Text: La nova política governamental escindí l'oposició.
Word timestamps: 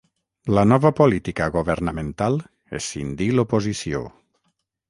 La 0.57 0.61
nova 0.69 0.91
política 0.99 1.49
governamental 1.57 2.39
escindí 2.81 3.31
l'oposició. 3.37 4.07